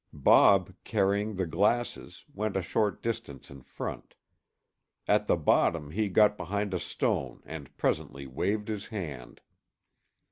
[0.13, 4.15] Bob, carrying the glasses, went a short distance in front.
[5.07, 9.41] At the bottom he got behind a stone and presently waved his hand.